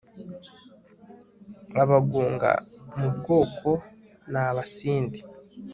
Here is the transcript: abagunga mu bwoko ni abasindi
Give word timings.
abagunga 1.81 2.51
mu 2.97 3.07
bwoko 3.15 3.69
ni 4.31 4.39
abasindi 4.45 5.19